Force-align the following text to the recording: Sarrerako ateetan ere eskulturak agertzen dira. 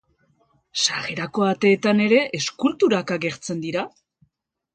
Sarrerako 0.83 1.45
ateetan 1.47 2.01
ere 2.07 2.23
eskulturak 2.39 3.15
agertzen 3.19 3.63
dira. 3.69 3.87